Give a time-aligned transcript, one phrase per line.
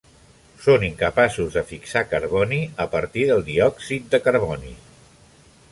[0.61, 4.75] Són incapaços de fixar carboni a partir del diòxid de carboni.